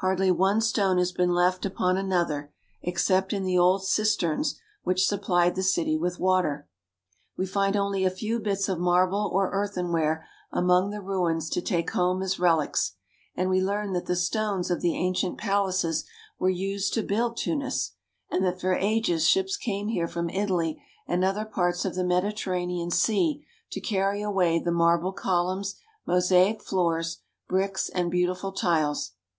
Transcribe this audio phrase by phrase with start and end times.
[0.00, 5.52] Hardly one stone has been left upon another, except in the old cisterns which supplied
[5.54, 6.68] the THE DESERT OF SAHARA 55 city with water.
[7.38, 11.88] We find only a few bits of marble or earthenware among the ruins to take
[11.92, 12.96] home as relics;
[13.34, 16.04] and we learn that the stones of the ancient palaces
[16.38, 17.92] were used to build Tunis,
[18.30, 22.90] and that for ages ships came here from Italy and other parts of the Mediterranean
[22.90, 25.76] Sea to carry away the marble columns,
[26.06, 29.12] mosaic floors, bricks, and beautiful tiles.